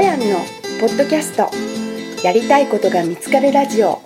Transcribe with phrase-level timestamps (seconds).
[0.00, 0.38] やんの
[0.80, 1.50] ポッドキャスト。
[2.24, 4.00] やりたいことが見つかるラジオ。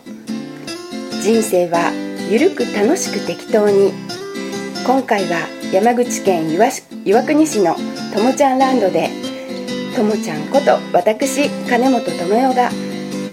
[1.23, 1.93] 人生は
[2.29, 3.93] ゆるく楽しく適当に。
[4.85, 6.67] 今回は山口県岩
[7.05, 7.77] 岩国市の
[8.13, 9.09] ともちゃんランドで
[9.95, 12.71] ともちゃんこと私金本智代が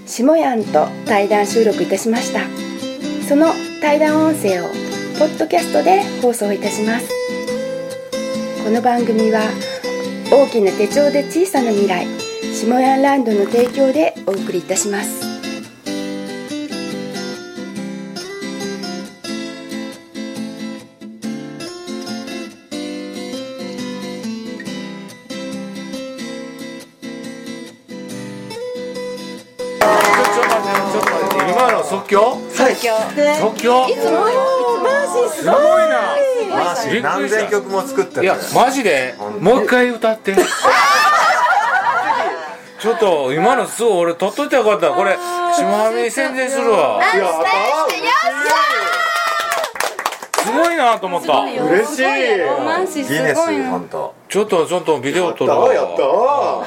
[0.06, 2.42] 下やんと対談収録いたしました。
[3.28, 4.68] その対談音声を
[5.18, 7.10] ポッドキャストで放送いたします。
[8.64, 9.42] この番組は
[10.32, 12.21] 大きな手帳で小さな未来
[12.62, 15.22] 下やんランドの提供でお送りいたします。
[15.22, 15.30] ちょ
[30.40, 32.38] っと待ってちょっと待って今の即興？
[32.52, 32.94] 即興。
[33.40, 33.90] 即興？
[33.90, 34.30] いつもマー
[35.08, 35.56] シーすごい
[35.90, 36.16] な。
[36.52, 38.18] マーシー何千曲も作って。
[38.18, 39.16] るいやマジで？
[39.40, 40.36] もう一回歌って
[42.82, 44.90] ちょっと今のすごい俺撮っといてよかった。
[44.90, 47.00] これ下半身宣伝するわ。
[50.44, 51.42] すごいなと思った。
[51.42, 52.04] 嬉しい。
[52.66, 53.80] マーシすごいな。
[54.28, 55.98] ちょっとちょっとビデオ撮るやわった。
[55.98, 56.64] ちょ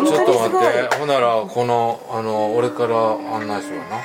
[0.00, 0.96] っと待って。
[0.96, 2.96] ほんならこのあの俺から
[3.36, 3.98] 案内するわな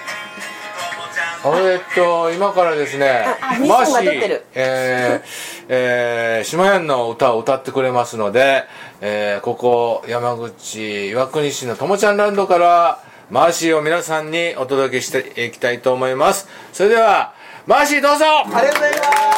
[1.56, 3.26] えっと今からですね
[3.68, 8.64] マーシーえーえー、島屋の歌を歌ってくれますので、
[9.02, 16.48] えー、ここ山口岩国市のともちゃんランドからマーシーを皆さんにお届けしていきたいと思います。
[16.72, 17.34] それでは
[17.66, 18.26] マーシーどうぞ。
[18.26, 19.38] ありがとうございます。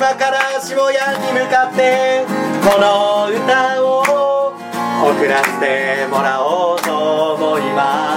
[0.00, 2.24] 今から下屋に向かって
[2.64, 4.00] この歌を
[5.02, 8.09] 送らせてもらおうと思います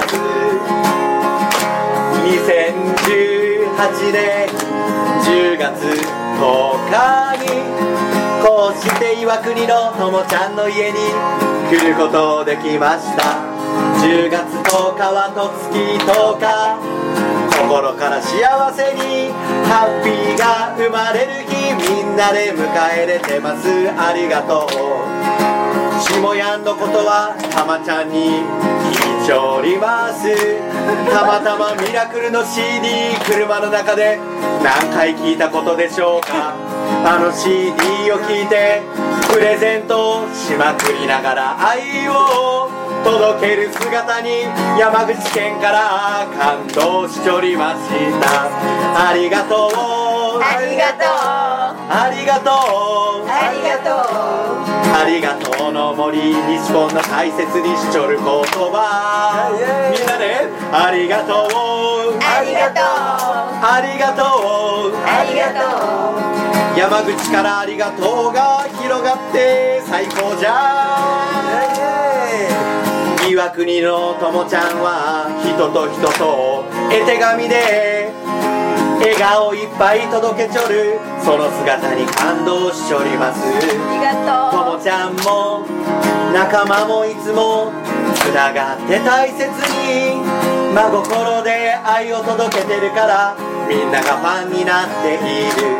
[3.83, 6.47] 18年10月10
[6.87, 7.51] 日に
[8.41, 10.97] こうして岩国のともちゃんの家に
[11.69, 13.43] 来ることできました。
[13.99, 14.39] 10月
[14.71, 16.79] 10日はとつき10日
[17.57, 19.33] 心から幸せに
[19.67, 23.67] ハッピーが生まれる日みんなで迎えれてます。
[23.99, 24.69] ありがとう。
[25.99, 28.43] 下やんのことはたまちゃんに
[29.23, 30.27] 聞いております。
[31.09, 34.19] たまたまミラクルの CD 車の中で
[34.61, 36.53] 何回聞いたことでしょうか。
[37.05, 37.71] あの CD
[38.11, 38.81] を聞いて
[39.31, 42.69] プレゼントしまくりながら愛を
[43.05, 44.41] 届ける姿に
[44.77, 47.79] 山口県から感動しておりまし
[48.19, 49.09] た。
[49.09, 50.41] ありがとう。
[50.43, 51.32] ありがとう。
[51.89, 53.27] ありがとう。
[53.27, 54.53] ありがとう
[54.95, 59.49] ありがとうの森日本の大切にしちょる言葉。
[59.91, 62.17] みんなでありがとう。
[62.21, 62.83] ありがとう。
[63.65, 64.23] ありがと
[64.89, 64.95] う。
[65.05, 65.59] ありがと
[66.19, 66.77] う。
[66.77, 71.03] 山口からありがとうが広がって最高じゃ
[73.29, 78.02] 岩国のともちゃんは人と人と絵手紙で
[79.03, 80.97] 笑顔いっぱい届けちょる。
[81.19, 83.43] その姿に感動しちょります。
[83.43, 84.15] ありが
[84.51, 85.67] ととうもちゃんも
[86.33, 87.73] 仲間もいつも
[88.15, 90.23] つながって大切に。
[90.73, 93.35] 真心で愛を届けてるから
[93.67, 95.77] みんながファンになっている。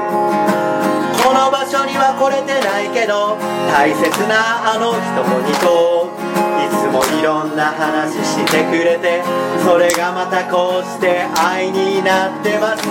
[1.24, 3.40] この場所には来れてないけど
[3.72, 6.23] 大切なあの人もにとい
[6.70, 9.24] つもいろんな話してくれて
[9.64, 12.84] それがまたこうして愛になってます。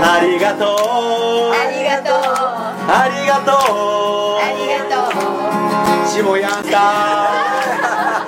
[0.00, 1.52] ありがとう。
[1.52, 2.18] ありがとう。
[2.90, 4.38] ありがとう。
[4.40, 6.78] ありがとう下やんだ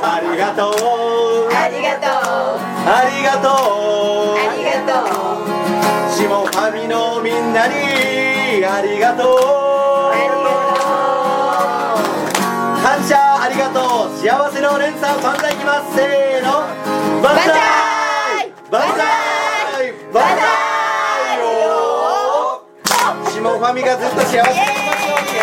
[0.03, 0.75] ありがとう。
[1.55, 2.71] ありがとう。
[2.83, 9.70] ありがとうありがとう下ファミのみんなにありがとう。
[12.83, 14.17] 感謝ありがとう。
[14.19, 15.95] 幸せの連鎖万歳いきます。
[15.97, 16.65] せーの。
[17.23, 17.47] 万歳。
[18.71, 19.93] 万歳。
[20.13, 20.61] 万歳。
[21.39, 25.43] よー下ファミがずっと幸せにいきましょうイエ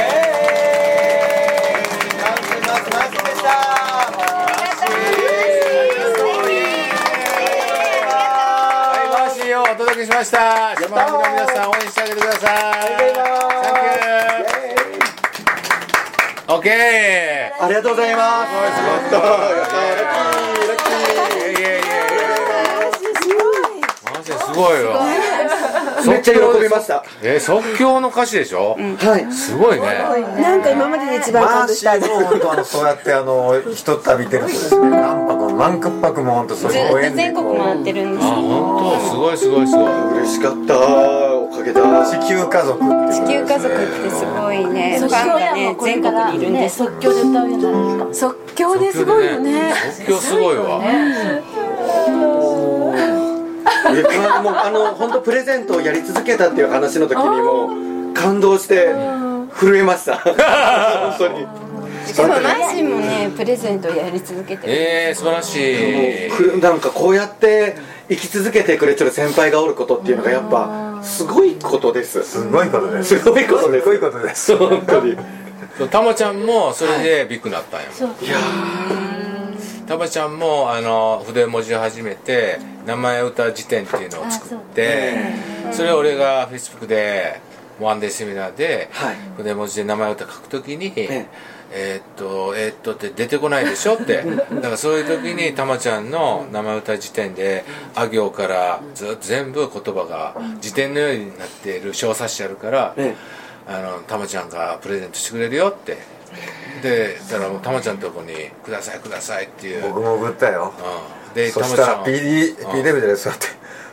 [1.74, 3.50] ーイ感謝しますマーシーでした
[8.07, 10.38] はいマーシーをお届けしました
[10.75, 13.07] 下半身の皆さん応援してあげてください
[16.50, 18.53] オッケーありがとうございます。
[18.53, 19.21] やったや
[19.63, 21.07] ったラッキー。
[21.17, 21.49] ラッキー。
[21.49, 21.87] いやいやいや
[24.13, 24.85] マジですごいよ。
[26.07, 27.03] めっちゃ喜びました。
[27.23, 29.31] え即興の歌詞でしょ、はい。
[29.33, 29.87] すごいね。
[30.41, 31.91] なんか今までで一番マ感動した。
[31.91, 41.37] ーシーも本当あのそうやってあのひと旅出るとですね何泊も何泊も本当そういうご縁で全国回ってるんですあ本当すごいすごいすごい嬉しかった
[41.75, 42.79] お地球家族
[43.11, 44.99] 地球家族ってすごいね。
[44.99, 46.69] ファンがね全国にいるんで。
[46.69, 49.73] す即興で歌うようになるんですか即興ですごいよね。
[49.97, 51.41] 即興すごいわえ
[54.43, 58.93] もうあの本当プレゼントをやり続けたっていう話の時にも感動して
[59.59, 60.17] 震えました。
[61.17, 61.47] 本当に。
[62.15, 64.73] でもマーシーもねプレゼントやり続けてる。
[64.73, 66.31] えー、素晴らしい。
[66.31, 67.75] くなんかこうやって
[68.09, 72.21] 生き続けてくれてる先輩がおることっていうのがやっぱすごいことです。
[72.24, 73.18] すごいことです。
[73.18, 73.83] すごいことです。
[73.83, 74.57] すごいことです。
[74.57, 75.18] 本当に。
[75.89, 77.88] たまちゃんもそれでビッグになったんよ、
[78.21, 78.38] いや
[79.86, 85.13] たまちゃんもあの筆文字を始めて名前歌辞典っていうのを作って
[85.71, 87.39] それを俺がフェイスブックで
[87.80, 89.15] ワンデーセミナーではい。
[89.38, 91.27] 筆文字で名前歌書くときに、え
[91.71, 94.23] えーっとえーっとって出てこないでしょって。
[94.55, 97.65] だからそういう時にたまちゃんの名前歌辞典で
[97.95, 103.15] あ行からずっと全部言葉が辞典のようになっている小冊子あるから、え
[103.67, 105.97] あのたまちゃんがプレゼントしてくれるよって
[106.81, 110.74] でだからもうたまちゃんのとこに「くださいください」っていう、うん、僕も送ったよ。
[111.34, 113.48] でそしたらたまちゃん PD, PDF でそうやって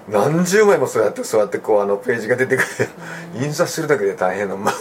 [0.09, 2.67] 何十枚もそうやってそうやってこうあのページが出てくる。
[3.37, 4.75] 印刷するだけで大変なまあ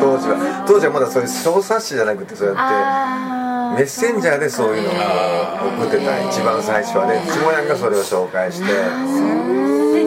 [0.00, 0.64] 当時は。
[0.66, 4.38] 当時はまだそういう小冊子じゃなくてそうやってメッセンジャー。
[4.38, 4.92] でそういうのを
[5.78, 8.72] 送ってた一番最初はねちもやんがそれを紹介してで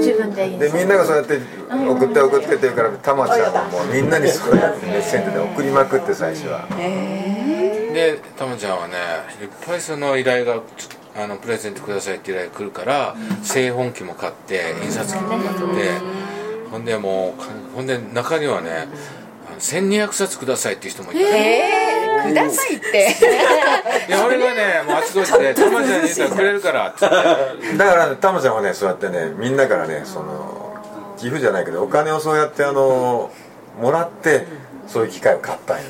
[0.02, 1.40] 自分ででみんながそうやって
[1.70, 6.68] 送って送ってって言うからたまちゃんはもうみんなにそうやってメッセンジで送りまくって最初は。
[7.94, 8.96] でたまちゃんはね
[9.42, 10.62] いっぱいその依頼が
[11.16, 15.42] あのプレゼントくださいって依頼が来るから製本機も買って印刷機も買っ
[15.76, 16.32] て。
[16.72, 18.88] ほんでもうかほんで中にはね
[19.50, 21.22] あの1200冊くださいっていう人もいた。
[21.22, 21.81] えー、
[22.24, 23.16] くださいって。
[24.08, 27.78] いや俺がねもうあちこちで「たまちゃんに言ったらくれるから」って言って。
[27.78, 30.76] だからねたまちゃんはねそうやってねみんなからねその
[31.18, 33.32] 寄付じゃないけどお金をそうやってあの
[33.80, 34.46] もらって
[34.88, 35.84] そういう機械を買ったんや。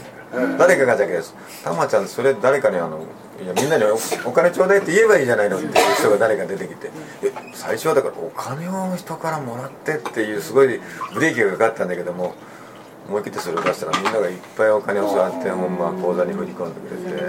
[0.58, 1.24] 誰かがじゃけど
[1.64, 3.00] たまちゃんそれ誰かにあの
[3.44, 6.90] いやみんなにおお金ちょうだいって言えばいいじゃないのっていう人が誰か出てきて
[7.24, 10.80] え最初はだからお金を人からもらってっていうすごい
[11.14, 12.36] ブレーキがかかったんだけども
[13.08, 17.22] 思い切ってそれを出したらみんながいっぱいお金をそうやってほんま口座に振り込んでくれて。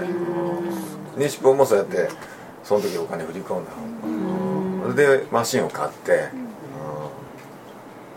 [1.15, 2.09] 西本もそうやって
[2.63, 6.19] その時お金振り込んだほんまそれでマシンを買って、うん。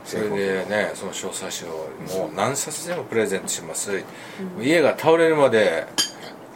[0.04, 4.02] それでねその小冊子をもう何冊でもプレゼントします、
[4.60, 5.86] 家が倒れるまで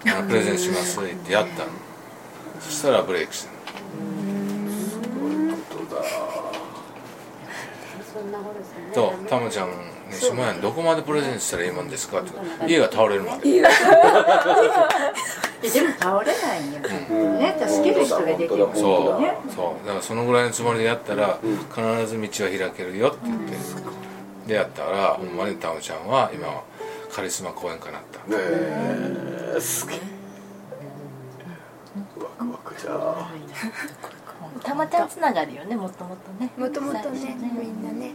[0.02, 1.70] プレゼントしますってやったの。
[2.60, 3.58] そしたらブレイクしたの。
[8.94, 9.68] とたまちゃん
[10.10, 12.32] ね「下屋どこまでプレゼントしたらいいもんですか?」って
[12.66, 13.62] 家が倒れるまで。
[15.70, 16.72] でも倒れないん。
[16.72, 16.80] よ、
[17.38, 19.36] ね助ける人が出てくるそうね。
[19.54, 19.86] そう。
[19.86, 23.56] だからそのぐらいのつもりでやったら必ず道は開けるよって言って。
[24.46, 26.62] でやったらほんまにたまちゃんは今は
[27.14, 28.20] カリスマ講演家になった。
[28.30, 29.98] えー、すげえ。
[32.18, 33.28] ワクワクじゃあ。
[34.64, 36.50] たまちゃんつながりよねもともとね。
[36.56, 38.12] もともとねみんなね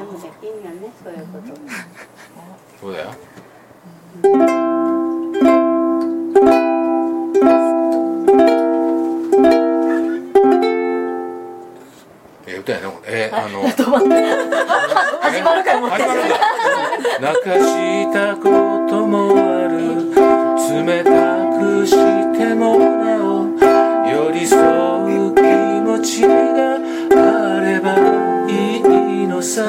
[0.00, 1.48] でもできんよねそういうこと。
[2.80, 3.10] そうだよ。
[12.46, 13.12] え歌やなこれ。
[13.12, 13.60] えあの
[15.20, 18.40] 始まるか泣かしたこ
[18.88, 19.76] ともある。
[20.86, 21.10] 冷た
[21.58, 21.90] くし
[22.38, 23.44] てもなお
[24.08, 24.58] 寄り添
[25.28, 25.42] う気
[25.84, 26.28] 持ちが
[26.76, 27.98] あれば
[28.48, 28.50] い
[29.24, 29.68] いのさ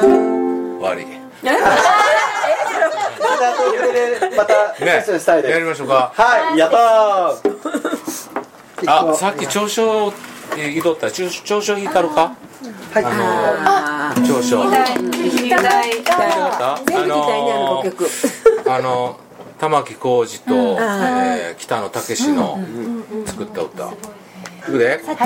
[4.36, 6.12] またセッねションしたいです、やりましょうか。
[6.14, 7.62] はいやったー。
[8.86, 10.12] あさっき長所
[10.56, 11.10] 移動った。
[11.10, 12.36] 長長所引いたろか？
[12.92, 13.04] はい。
[13.04, 15.56] あの長所聞きた
[15.86, 18.06] いたあの5曲
[18.68, 19.18] あの
[19.58, 22.58] 玉置浩二と、えー北野武の
[23.26, 23.88] 作った歌。
[23.88, 23.92] い
[24.64, 25.00] くで。
[25.04, 25.16] 星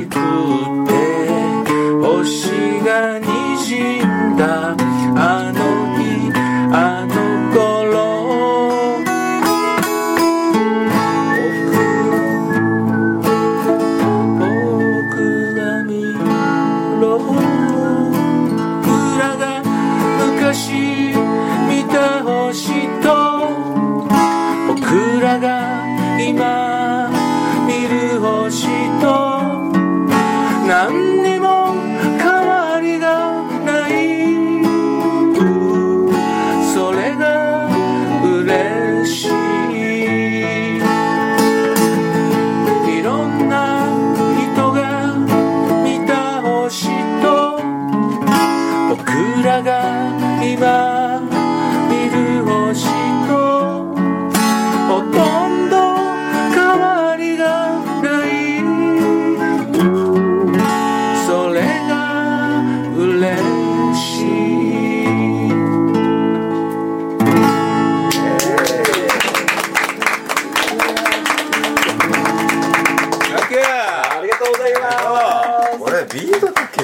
[0.00, 0.81] could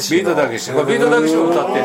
[0.08, 1.80] しビートたけしこれビートたけしも歌ってんの。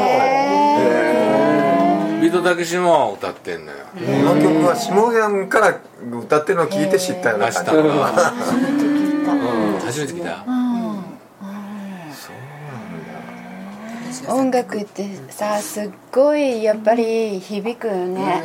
[2.22, 3.80] ビートたけしも歌ってんのよ。
[3.94, 5.78] この曲は下山から
[6.10, 7.74] 歌ってるのを聞いて知ったような明日感じ。
[9.26, 9.36] か
[9.86, 10.46] 初めて聞いた。
[14.32, 18.42] 音楽ってさすっごいやっぱり響くよね。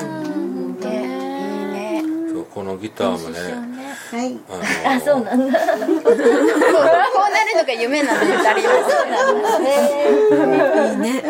[0.80, 2.02] でいいね。
[2.32, 3.77] そうこのギターもね
[4.10, 4.36] はい。
[4.48, 5.58] あのあそうなんだ。
[5.60, 8.74] こうなるのが夢なの二人は
[10.94, 11.22] いいね。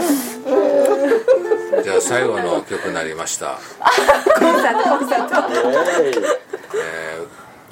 [1.82, 3.58] じゃあ最後の曲になりました。
[6.74, 7.28] えー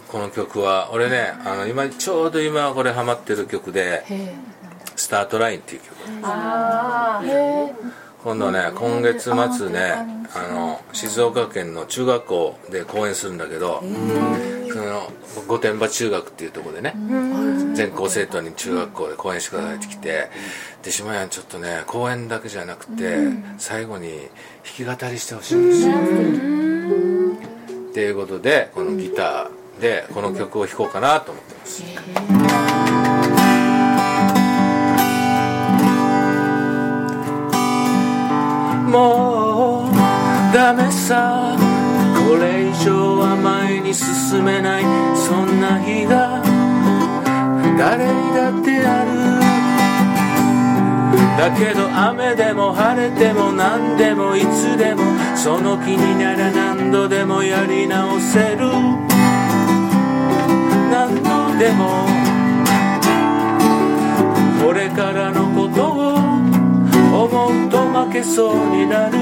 [0.09, 4.05] この曲は俺ねあの今ちょうど今これハマってる曲で
[4.95, 5.97] 「スタートライン」っていう曲
[8.27, 9.93] 今度ね今月末ね
[10.35, 13.85] あの静岡県の中学校で講演するんだけど
[14.69, 15.13] その
[15.47, 16.97] 御殿場中学っていうところでね
[17.77, 20.29] 全校生徒に中学校で講演してくださいって来て
[20.83, 23.17] で島屋ちょっとね講演だけじゃなくて
[23.59, 24.09] 最後に
[24.77, 25.95] 弾き語りしてほしいんですよ。
[27.91, 32.46] っていうことでこのギターでこの曲を弾こうかなと思ってます
[38.87, 39.95] もう
[40.55, 41.57] ダメさ
[42.29, 44.85] これ以上は前に進めない。
[45.17, 46.43] そんな日が
[47.79, 49.11] 誰にだってある。
[51.37, 55.03] だけど雨でも晴れても何でもいつでも
[55.37, 58.69] その気になら何度でもやり直せる。
[60.91, 62.07] 何度でも。
[64.65, 65.46] これからの
[67.27, 69.19] 思うと負けそうになる。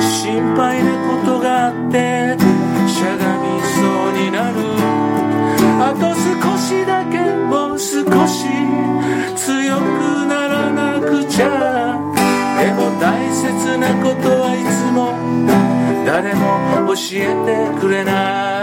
[0.00, 2.36] 心配なことがあって
[2.88, 3.78] しゃがみそ
[4.08, 4.54] うになる。
[5.78, 8.48] あと少しだけもう少し
[9.36, 11.44] 強くならなくちゃ。
[12.58, 14.98] でも大切なことはいつも
[16.04, 16.42] 誰も
[16.88, 17.24] 教え
[17.72, 18.55] てくれない。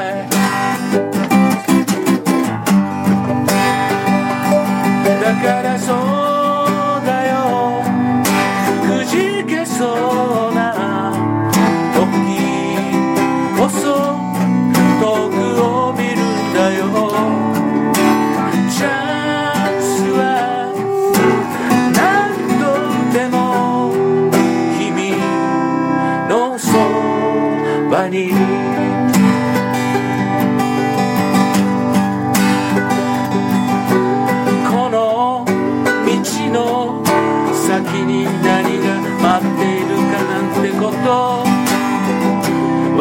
[37.74, 41.10] 先に何が待っているかなんてこと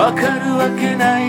[0.00, 1.22] わかるわけない。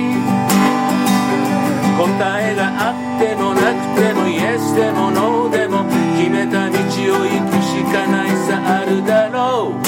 [1.97, 2.07] 答
[2.41, 5.83] えがあってもなくてもイエスでもノーでも
[6.17, 9.83] 決めた道を行くしかないさあるだろう。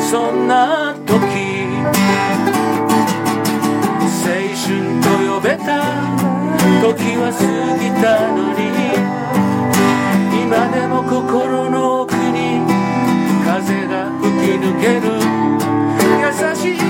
[0.00, 1.12] そんな時
[4.24, 4.66] 青春
[5.02, 5.84] と呼べた。
[6.80, 7.38] 時は過
[7.78, 8.60] ぎたのに
[10.42, 12.13] 今でも心の奥
[13.54, 15.14] 風が吹き抜ける。
[16.18, 16.83] 優しい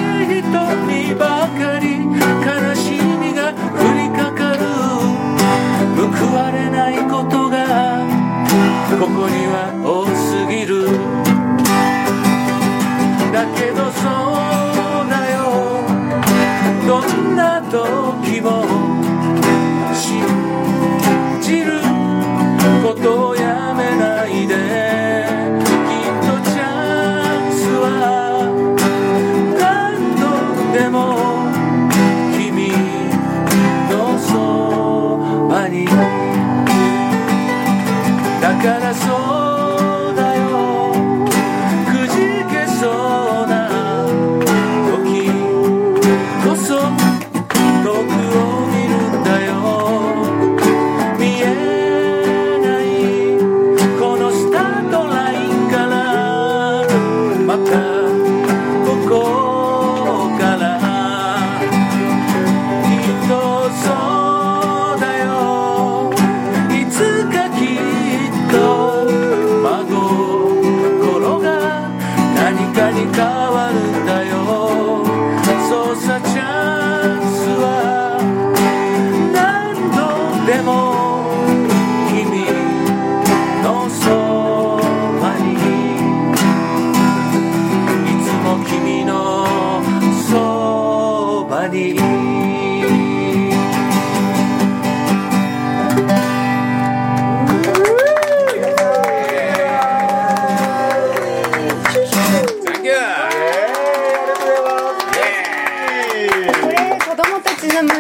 [38.64, 38.94] だ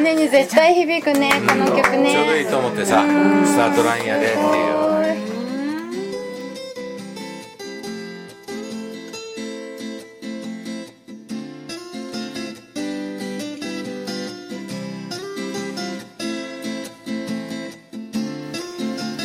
[0.04, 2.12] 胸に絶対響くねこの曲ね。
[2.12, 3.06] ちょうどいいと思ってさ
[3.46, 4.42] スタートラインやでってい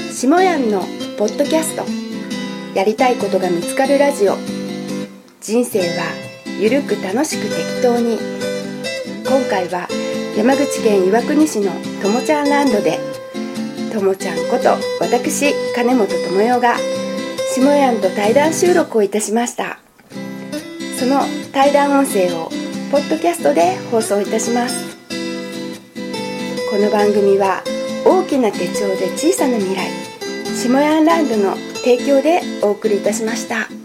[0.08, 0.14] う。
[0.14, 0.80] しもやんの
[1.18, 1.84] ポッドキャスト。
[2.74, 4.38] やりたいことが見つかるラジオ。
[5.42, 6.06] 人生は
[6.58, 8.18] ゆるく楽しく適当に。
[9.28, 9.90] 今回は
[10.38, 13.00] 山口県岩国市のともちゃんランドで
[13.92, 16.78] ともちゃんこと私金本智代が
[17.54, 19.80] しもやんと対談収録をいたしました
[20.98, 22.50] その対談音声を
[22.92, 24.98] ポッドキャストで放送いたします
[26.70, 27.64] この番組は
[28.06, 30.10] 大きな手帳で小さな未来
[30.56, 33.79] 下ヤンランドの提供でお送りいたしました。